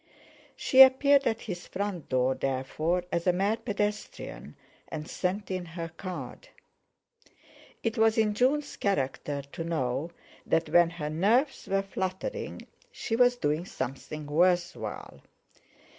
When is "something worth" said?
13.65-14.75